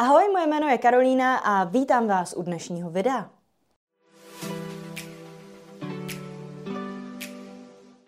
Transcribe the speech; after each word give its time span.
Ahoj, 0.00 0.28
moje 0.32 0.46
jméno 0.46 0.68
je 0.68 0.78
Karolína 0.78 1.36
a 1.36 1.64
vítám 1.64 2.06
vás 2.06 2.34
u 2.36 2.42
dnešního 2.42 2.90
videa. 2.90 3.30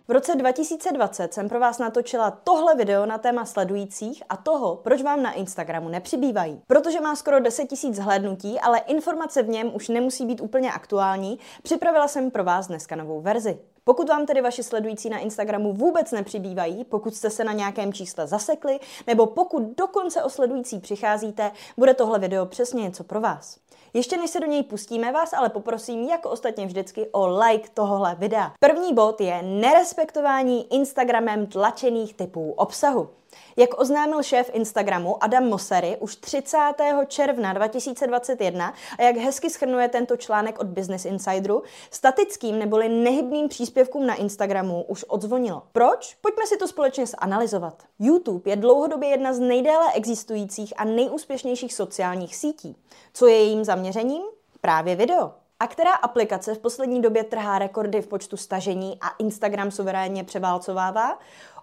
V 0.08 0.12
roce 0.12 0.34
2020 0.34 1.34
jsem 1.34 1.48
pro 1.48 1.61
vás 1.61 1.79
natočila 1.79 2.30
tohle 2.30 2.74
video 2.74 3.06
na 3.06 3.18
téma 3.18 3.45
sledujících 3.45 4.22
a 4.29 4.37
toho, 4.37 4.76
proč 4.76 5.03
vám 5.03 5.22
na 5.22 5.32
Instagramu 5.32 5.88
nepřibývají. 5.88 6.62
Protože 6.66 7.00
má 7.00 7.16
skoro 7.16 7.40
10 7.40 7.68
000 7.83 7.95
zhlédnutí, 7.95 8.61
ale 8.61 8.79
informace 8.79 9.43
v 9.43 9.49
něm 9.49 9.75
už 9.75 9.88
nemusí 9.88 10.27
být 10.27 10.41
úplně 10.41 10.72
aktuální, 10.72 11.38
připravila 11.63 12.09
jsem 12.09 12.31
pro 12.31 12.45
vás 12.45 12.67
dneska 12.67 12.97
novou 12.97 13.21
verzi. 13.21 13.59
Pokud 13.91 14.09
vám 14.09 14.27
tedy 14.27 14.41
vaši 14.41 14.63
sledující 14.63 15.09
na 15.09 15.19
Instagramu 15.19 15.72
vůbec 15.72 16.12
nepřibývají, 16.12 16.84
pokud 16.84 17.15
jste 17.15 17.30
se 17.30 17.45
na 17.45 17.52
nějakém 17.52 17.93
čísle 17.93 18.27
zasekli, 18.27 18.80
nebo 19.07 19.27
pokud 19.27 19.62
dokonce 19.77 20.23
o 20.23 20.30
sledující 20.30 20.79
přicházíte, 20.79 21.52
bude 21.77 21.95
tohle 21.95 22.19
video 22.19 22.47
přesně 22.47 22.83
něco 22.83 23.05
pro 23.05 23.21
vás. 23.21 23.59
Ještě 23.95 24.17
než 24.17 24.31
se 24.31 24.41
do 24.41 24.47
něj 24.47 24.62
pustíme, 24.62 25.12
vás 25.12 25.33
ale 25.33 25.48
poprosím, 25.48 26.09
jako 26.09 26.31
ostatně 26.31 26.67
vždycky, 26.67 27.09
o 27.12 27.27
like 27.29 27.69
tohohle 27.75 28.15
videa. 28.15 28.53
První 28.61 28.95
bod 28.95 29.21
je 29.21 29.43
nerespektování 29.43 30.75
Instagramem 30.75 31.47
tlačených 31.47 32.15
typů 32.15 32.53
obsahu. 32.53 33.09
Jak 33.60 33.80
oznámil 33.80 34.23
šéf 34.23 34.50
Instagramu 34.52 35.24
Adam 35.24 35.48
Mosseri 35.48 35.96
už 36.00 36.16
30. 36.16 36.59
června 37.06 37.52
2021 37.52 38.74
a 38.98 39.02
jak 39.02 39.16
hezky 39.16 39.50
schrnuje 39.50 39.88
tento 39.88 40.16
článek 40.16 40.59
od 40.59 40.66
Business 40.66 41.05
Insideru, 41.05 41.62
statickým 41.91 42.59
neboli 42.59 42.88
nehybným 42.88 43.48
příspěvkům 43.48 44.06
na 44.06 44.14
Instagramu 44.14 44.83
už 44.83 45.05
odzvonilo. 45.09 45.62
Proč? 45.73 46.16
Pojďme 46.20 46.46
si 46.46 46.56
to 46.56 46.69
společně 46.69 47.06
zanalizovat. 47.06 47.83
YouTube 47.98 48.50
je 48.50 48.56
dlouhodobě 48.56 49.09
jedna 49.09 49.33
z 49.33 49.38
nejdéle 49.38 49.92
existujících 49.95 50.72
a 50.77 50.84
nejúspěšnějších 50.84 51.74
sociálních 51.74 52.36
sítí. 52.36 52.77
Co 53.12 53.27
je 53.27 53.34
jejím 53.34 53.64
zaměřením? 53.64 54.22
Právě 54.61 54.97
video. 54.97 55.33
A 55.61 55.66
která 55.66 55.92
aplikace 55.92 56.55
v 56.55 56.58
poslední 56.58 57.02
době 57.02 57.24
trhá 57.24 57.58
rekordy 57.58 58.02
v 58.02 58.06
počtu 58.06 58.36
stažení 58.36 58.98
a 59.00 59.08
Instagram 59.19 59.70
suverénně 59.70 60.24
převálcovává? 60.24 61.19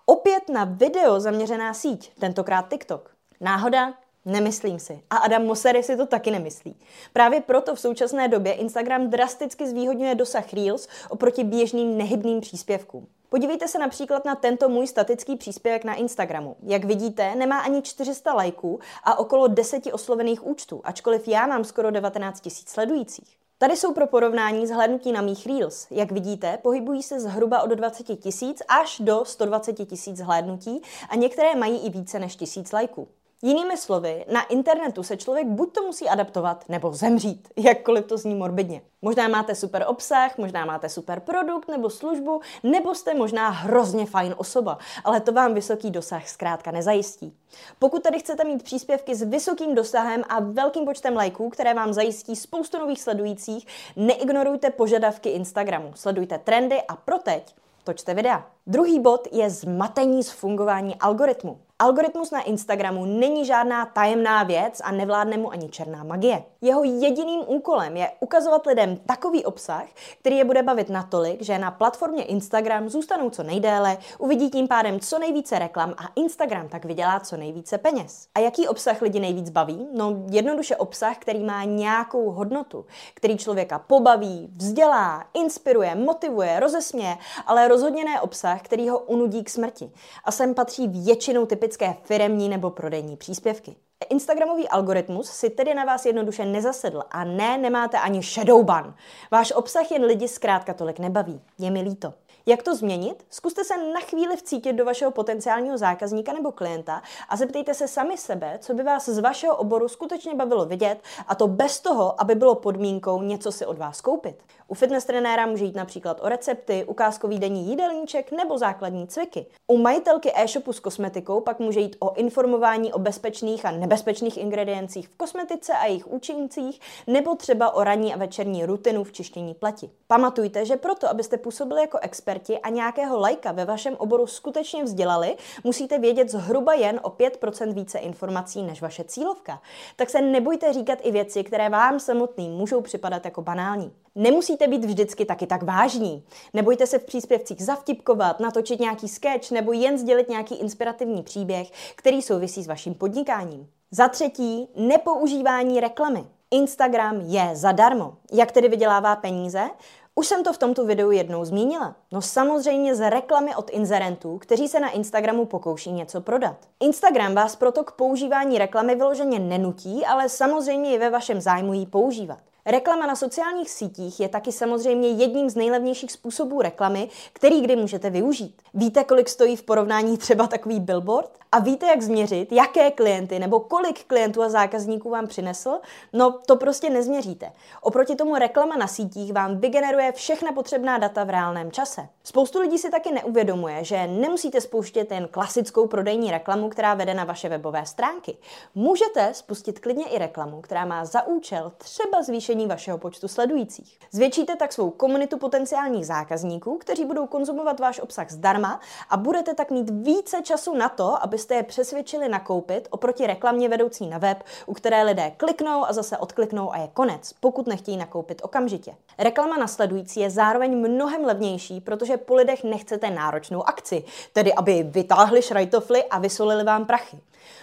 Opět 0.10 0.50
na 0.50 0.64
video 0.64 1.20
zaměřená 1.20 1.74
síť, 1.74 2.12
tentokrát 2.20 2.70
TikTok. 2.70 3.16
Náhoda? 3.42 3.94
Nemyslím 4.26 4.80
si. 4.80 5.02
A 5.10 5.18
Adam 5.18 5.46
Mosseri 5.46 5.84
si 5.84 5.98
to 5.98 6.06
taky 6.06 6.32
nemyslí. 6.32 6.76
Právě 7.14 7.42
proto 7.42 7.76
v 7.76 7.80
současné 7.80 8.28
době 8.28 8.54
Instagram 8.54 9.10
drasticky 9.10 9.68
zvýhodňuje 9.68 10.16
dosah 10.16 10.54
Reels 10.54 10.88
oproti 11.10 11.44
běžným 11.44 11.98
nehybným 11.98 12.42
příspěvkům. 12.42 13.08
Podívejte 13.30 13.68
se 13.68 13.80
například 13.80 14.26
na 14.26 14.36
tento 14.36 14.70
můj 14.70 14.88
statický 14.88 15.36
příspěvek 15.36 15.84
na 15.84 15.94
Instagramu. 15.94 16.56
Jak 16.64 16.84
vidíte, 16.84 17.36
nemá 17.36 17.60
ani 17.60 17.82
400 17.82 18.34
lajků 18.34 18.80
a 19.04 19.20
okolo 19.20 19.48
10 19.48 19.88
oslovených 19.94 20.46
účtů, 20.46 20.82
ačkoliv 20.84 21.28
já 21.28 21.48
mám 21.48 21.64
skoro 21.64 21.92
19 21.92 22.46
000 22.46 22.56
sledujících. 22.66 23.47
Tady 23.60 23.78
jsou 23.78 23.94
pro 23.94 24.08
porovnání 24.08 24.68
zhlédnutí 24.68 25.12
na 25.12 25.22
mých 25.22 25.46
Reels. 25.48 25.88
Jak 25.92 26.12
vidíte, 26.12 26.58
pohybují 26.58 27.04
se 27.04 27.20
zhruba 27.20 27.62
od 27.62 27.70
20 27.72 28.04
tisíc 28.04 28.62
až 28.68 29.00
do 29.00 29.26
120 29.26 29.74
tisíc 29.74 30.18
zhlédnutí 30.18 30.82
a 31.10 31.16
některé 31.16 31.56
mají 31.56 31.86
i 31.86 31.90
více 31.90 32.20
než 32.20 32.36
tisíc 32.36 32.72
lajků. 32.72 33.08
Jinými 33.42 33.78
slovy, 33.78 34.26
na 34.32 34.44
internetu 34.44 35.04
se 35.04 35.18
člověk 35.18 35.48
buď 35.48 35.74
to 35.74 35.84
musí 35.84 36.10
adaptovat, 36.10 36.70
nebo 36.70 36.94
zemřít, 36.94 37.48
jakkoliv 37.56 38.06
to 38.06 38.18
zní 38.18 38.36
morbidně. 38.36 38.82
Možná 39.02 39.28
máte 39.28 39.56
super 39.56 39.86
obsah, 39.88 40.38
možná 40.38 40.66
máte 40.66 40.90
super 40.90 41.20
produkt 41.20 41.68
nebo 41.68 41.90
službu, 41.90 42.42
nebo 42.64 42.96
jste 42.96 43.14
možná 43.14 43.50
hrozně 43.50 44.06
fajn 44.06 44.36
osoba, 44.38 44.78
ale 45.04 45.20
to 45.22 45.32
vám 45.32 45.54
vysoký 45.54 45.92
dosah 45.92 46.28
zkrátka 46.28 46.72
nezajistí. 46.72 47.38
Pokud 47.80 48.04
tedy 48.04 48.20
chcete 48.20 48.44
mít 48.44 48.64
příspěvky 48.64 49.16
s 49.16 49.22
vysokým 49.22 49.76
dosahem 49.76 50.24
a 50.30 50.40
velkým 50.40 50.86
počtem 50.86 51.16
lajků, 51.16 51.50
které 51.50 51.74
vám 51.74 51.94
zajistí 51.94 52.36
spoustu 52.36 52.80
nových 52.80 53.02
sledujících, 53.02 53.68
neignorujte 53.96 54.70
požadavky 54.70 55.30
Instagramu, 55.30 55.92
sledujte 55.96 56.38
trendy 56.38 56.82
a 56.88 56.96
pro 56.96 57.18
teď 57.18 57.56
točte 57.84 58.14
videa. 58.14 58.46
Druhý 58.68 59.00
bod 59.00 59.28
je 59.32 59.50
zmatení 59.50 60.24
z 60.24 60.32
fungování 60.32 60.96
algoritmu. 60.96 61.60
Algoritmus 61.80 62.32
na 62.32 62.42
Instagramu 62.42 63.06
není 63.06 63.46
žádná 63.46 63.86
tajemná 63.86 64.44
věc 64.44 64.82
a 64.84 64.92
nevládne 64.92 65.38
mu 65.38 65.52
ani 65.52 65.70
černá 65.70 66.04
magie. 66.04 66.44
Jeho 66.62 66.84
jediným 66.84 67.42
úkolem 67.48 67.98
je 67.98 68.12
ukazovat 68.20 68.66
lidem 68.66 68.98
takový 68.98 69.46
obsah, 69.46 69.84
který 70.20 70.38
je 70.38 70.46
bude 70.46 70.64
bavit 70.64 70.90
natolik, 70.90 71.42
že 71.42 71.58
na 71.58 71.72
platformě 71.72 72.24
Instagram 72.24 72.90
zůstanou 72.90 73.30
co 73.30 73.44
nejdéle, 73.44 73.98
uvidí 74.18 74.50
tím 74.50 74.68
pádem 74.68 75.00
co 75.00 75.20
nejvíce 75.20 75.60
reklam 75.60 75.94
a 75.98 76.04
Instagram 76.16 76.70
tak 76.70 76.86
vydělá 76.86 77.20
co 77.20 77.38
nejvíce 77.38 77.78
peněz. 77.78 78.28
A 78.36 78.40
jaký 78.40 78.68
obsah 78.68 79.02
lidi 79.02 79.20
nejvíc 79.20 79.50
baví? 79.50 79.88
No 79.94 80.16
jednoduše 80.32 80.76
obsah, 80.76 81.18
který 81.18 81.44
má 81.44 81.64
nějakou 81.64 82.32
hodnotu, 82.32 82.86
který 83.14 83.38
člověka 83.38 83.80
pobaví, 83.80 84.50
vzdělá, 84.56 85.26
inspiruje, 85.34 85.96
motivuje, 85.96 86.60
rozesměje, 86.60 87.18
ale 87.46 87.68
rozhodně 87.68 88.06
ne 88.06 88.22
obsah, 88.22 88.62
který 88.62 88.90
ho 88.90 89.00
unudí 89.00 89.44
k 89.44 89.50
smrti. 89.50 89.92
A 90.24 90.32
sem 90.32 90.54
patří 90.54 90.88
většinou 90.88 91.46
typické 91.68 91.96
firemní 92.04 92.50
nebo 92.50 92.70
prodejní 92.70 93.18
příspěvky. 93.18 93.76
Instagramový 94.06 94.68
algoritmus 94.70 95.30
si 95.30 95.50
tedy 95.50 95.74
na 95.74 95.86
vás 95.86 96.06
jednoduše 96.06 96.46
nezasedl 96.46 97.04
a 97.12 97.24
ne, 97.24 97.58
nemáte 97.58 97.98
ani 98.00 98.24
shadow 98.24 98.64
ban. 98.64 98.96
Váš 99.32 99.52
obsah 99.52 99.92
jen 99.92 100.04
lidi 100.04 100.28
zkrátka 100.28 100.74
tolik 100.74 101.00
nebaví. 101.00 101.42
Je 101.60 101.72
mi 101.72 101.82
líto. 101.82 102.14
Jak 102.50 102.64
to 102.64 102.76
změnit? 102.76 103.26
Zkuste 103.30 103.64
se 103.64 103.78
na 103.78 104.00
chvíli 104.00 104.36
vcítit 104.36 104.76
do 104.76 104.86
vašeho 104.86 105.12
potenciálního 105.12 105.78
zákazníka 105.78 106.34
nebo 106.34 106.52
klienta 106.52 107.02
a 107.30 107.36
zeptejte 107.36 107.74
se 107.74 107.88
sami 107.88 108.18
sebe, 108.18 108.58
co 108.62 108.74
by 108.74 108.84
vás 108.84 109.10
z 109.10 109.20
vašeho 109.20 109.56
oboru 109.56 109.88
skutečně 109.88 110.36
bavilo 110.36 110.66
vidět 110.66 111.00
a 111.28 111.36
to 111.36 111.48
bez 111.48 111.80
toho, 111.80 112.22
aby 112.22 112.36
bylo 112.36 112.56
podmínkou 112.56 113.22
něco 113.22 113.52
si 113.52 113.66
od 113.66 113.78
vás 113.78 114.02
koupit. 114.02 114.44
U 114.68 114.74
fitness 114.74 115.06
trenéra 115.06 115.46
může 115.46 115.66
jít 115.66 115.76
například 115.76 116.20
o 116.22 116.30
recepty, 116.30 116.86
ukázkový 116.88 117.40
denní 117.40 117.70
jídelníček 117.70 118.32
nebo 118.32 118.58
základní 118.58 119.08
cviky. 119.08 119.46
U 119.68 119.78
majitelky 119.78 120.32
e-shopu 120.36 120.74
s 120.74 120.80
kosmetikou 120.80 121.42
pak 121.42 121.60
může 121.60 121.80
jít 121.80 121.96
o 122.00 122.14
informování 122.14 122.94
o 122.94 123.00
bezpečných 123.00 123.66
a 123.66 123.72
nebezpečných 123.88 124.38
ingrediencích 124.38 125.08
v 125.08 125.18
kosmetice 125.18 125.74
a 125.74 125.86
jejich 125.86 126.08
účincích 126.08 126.80
nebo 127.08 127.36
třeba 127.36 127.74
o 127.74 127.84
ranní 127.84 128.14
a 128.14 128.18
večerní 128.18 128.66
rutinu 128.66 129.04
v 129.04 129.12
čištění 129.12 129.54
pleti. 129.54 129.90
Pamatujte, 130.08 130.66
že 130.66 130.76
proto, 130.76 131.10
abyste 131.10 131.38
působili 131.38 131.82
jako 131.82 132.00
experti 132.02 132.60
a 132.60 132.70
nějakého 132.70 133.20
lajka 133.20 133.52
ve 133.52 133.66
vašem 133.66 133.96
oboru 133.98 134.28
skutečně 134.28 134.84
vzdělali, 134.84 135.36
musíte 135.64 136.00
vědět 136.00 136.32
zhruba 136.32 136.74
jen 136.74 137.00
o 137.04 137.10
5% 137.10 137.74
více 137.74 138.00
informací 138.00 138.64
než 138.64 138.82
vaše 138.82 139.04
cílovka. 139.04 139.62
Tak 139.96 140.10
se 140.10 140.22
nebojte 140.22 140.74
říkat 140.74 141.00
i 141.02 141.12
věci, 141.12 141.44
které 141.44 141.70
vám 141.70 142.00
samotným 142.00 142.52
můžou 142.52 142.82
připadat 142.82 143.26
jako 143.26 143.42
banální. 143.42 143.92
Nemusíte 144.16 144.68
být 144.68 144.86
vždycky 144.86 145.26
taky 145.26 145.48
tak 145.48 145.64
vážní. 145.64 146.24
Nebojte 146.54 146.88
se 146.88 147.00
v 147.00 147.06
příspěvcích 147.06 147.66
zavtipkovat, 147.66 148.40
natočit 148.40 148.80
nějaký 148.80 149.08
sketch 149.08 149.52
nebo 149.52 149.74
jen 149.74 149.98
sdělit 149.98 150.30
nějaký 150.30 150.56
inspirativní 150.56 151.24
příběh, 151.24 151.72
který 151.96 152.22
souvisí 152.22 152.64
s 152.64 152.68
vaším 152.68 152.94
podnikáním. 152.94 153.68
Za 153.92 154.08
třetí, 154.08 154.68
nepoužívání 154.76 155.80
reklamy. 155.80 156.26
Instagram 156.52 157.22
je 157.22 157.56
zadarmo. 157.56 158.14
Jak 158.32 158.52
tedy 158.52 158.70
vydělává 158.70 159.16
peníze? 159.16 159.70
Už 160.16 160.28
jsem 160.28 160.44
to 160.44 160.54
v 160.54 160.58
tomto 160.58 160.86
videu 160.86 161.12
jednou 161.12 161.46
zmínila. 161.46 161.96
No 162.12 162.22
samozřejmě 162.22 162.96
z 162.96 163.10
reklamy 163.10 163.56
od 163.56 163.70
inzerentů, 163.70 164.38
kteří 164.38 164.68
se 164.68 164.80
na 164.80 164.90
Instagramu 164.90 165.46
pokouší 165.46 165.92
něco 165.92 166.22
prodat. 166.22 166.56
Instagram 166.80 167.36
vás 167.36 167.56
proto 167.56 167.84
k 167.84 167.92
používání 167.92 168.58
reklamy 168.58 168.96
vyloženě 168.96 169.40
nenutí, 169.40 170.06
ale 170.06 170.30
samozřejmě 170.30 170.92
je 170.92 171.00
ve 171.00 171.10
vašem 171.10 171.42
zájmu 171.42 171.74
ji 171.74 171.86
používat. 171.86 172.40
Reklama 172.70 173.06
na 173.06 173.16
sociálních 173.16 173.70
sítích 173.70 174.20
je 174.20 174.30
taky 174.30 174.52
samozřejmě 174.52 175.10
jedním 175.10 175.50
z 175.50 175.56
nejlevnějších 175.56 176.12
způsobů 176.12 176.62
reklamy, 176.62 177.10
který 177.34 177.62
kdy 177.62 177.76
můžete 177.76 178.10
využít. 178.10 178.62
Víte, 178.74 179.04
kolik 179.04 179.30
stojí 179.30 179.56
v 179.56 179.64
porovnání 179.64 180.18
třeba 180.18 180.48
takový 180.48 180.80
billboard? 180.80 181.30
A 181.52 181.60
víte, 181.60 181.86
jak 181.86 182.02
změřit, 182.02 182.52
jaké 182.52 182.92
klienty 182.92 183.40
nebo 183.40 183.60
kolik 183.60 184.04
klientů 184.04 184.42
a 184.42 184.50
zákazníků 184.50 185.10
vám 185.10 185.28
přinesl? 185.28 185.80
No, 186.14 186.40
to 186.46 186.56
prostě 186.56 186.90
nezměříte. 186.90 187.52
Oproti 187.82 188.16
tomu 188.16 188.36
reklama 188.36 188.76
na 188.76 188.88
sítích 188.88 189.34
vám 189.34 189.58
vygeneruje 189.58 190.12
všechna 190.12 190.52
potřebná 190.52 190.98
data 190.98 191.24
v 191.24 191.30
reálném 191.30 191.72
čase. 191.72 192.08
Spoustu 192.28 192.60
lidí 192.60 192.78
si 192.78 192.90
taky 192.90 193.12
neuvědomuje, 193.12 193.84
že 193.84 194.08
nemusíte 194.08 194.62
spouštět 194.62 195.12
jen 195.12 195.28
klasickou 195.32 195.88
prodejní 195.88 196.32
reklamu, 196.32 196.70
která 196.70 196.94
vede 196.94 197.14
na 197.14 197.24
vaše 197.24 197.50
webové 197.50 197.86
stránky. 197.86 198.38
Můžete 198.76 199.34
spustit 199.34 199.80
klidně 199.80 200.06
i 200.06 200.18
reklamu, 200.18 200.62
která 200.62 200.86
má 200.86 201.06
za 201.06 201.28
účel 201.28 201.72
třeba 201.78 202.24
zvýšení 202.24 202.68
vašeho 202.68 202.98
počtu 202.98 203.28
sledujících. 203.28 204.00
Zvětšíte 204.12 204.56
tak 204.56 204.74
svou 204.74 204.90
komunitu 204.90 205.38
potenciálních 205.38 206.08
zákazníků, 206.08 206.78
kteří 206.78 207.06
budou 207.06 207.28
konzumovat 207.28 207.80
váš 207.80 208.00
obsah 208.00 208.32
zdarma 208.32 208.80
a 209.10 209.18
budete 209.18 209.54
tak 209.54 209.72
mít 209.72 209.90
více 209.90 210.42
času 210.44 210.76
na 210.76 210.90
to, 210.90 211.24
abyste 211.24 211.56
je 211.56 211.64
přesvědčili 211.64 212.30
nakoupit 212.30 212.88
oproti 212.92 213.28
reklamě 213.28 213.70
vedoucí 213.70 214.08
na 214.08 214.18
web, 214.18 214.44
u 214.66 214.74
které 214.74 215.04
lidé 215.04 215.32
kliknou 215.38 215.86
a 215.86 215.94
zase 215.94 216.18
odkliknou 216.18 216.74
a 216.74 216.78
je 216.78 216.90
konec, 216.94 217.34
pokud 217.40 217.68
nechtějí 217.68 217.98
nakoupit 217.98 218.42
okamžitě. 218.44 218.96
Reklama 219.18 219.58
nasledující 219.58 220.20
je 220.20 220.30
zároveň 220.30 220.78
mnohem 220.78 221.26
levnější, 221.26 221.82
protože 221.82 222.17
po 222.18 222.36
lidech 222.36 222.64
nechcete 222.64 223.10
náročnou 223.10 223.68
akci, 223.68 224.04
tedy 224.34 224.54
aby 224.54 224.84
vytáhli 224.84 225.42
šrajtofly 225.42 226.04
a 226.04 226.20
vysolili 226.20 226.64
vám 226.64 226.86
prachy. 226.86 227.20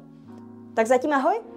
Tak 0.75 0.87
zatím 0.87 1.13
ahoj 1.13 1.52